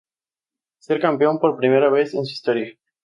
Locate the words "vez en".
1.91-2.25